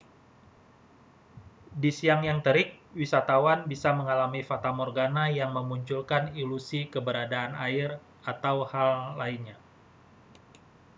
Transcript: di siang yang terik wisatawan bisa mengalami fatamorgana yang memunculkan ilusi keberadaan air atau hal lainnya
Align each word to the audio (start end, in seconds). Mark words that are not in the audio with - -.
di 1.81 1.91
siang 1.99 2.21
yang 2.29 2.39
terik 2.45 2.69
wisatawan 2.99 3.59
bisa 3.71 3.89
mengalami 3.99 4.41
fatamorgana 4.49 5.25
yang 5.39 5.51
memunculkan 5.57 6.23
ilusi 6.41 6.81
keberadaan 6.93 7.53
air 7.67 7.89
atau 8.31 8.57
hal 8.71 8.93
lainnya 9.21 9.57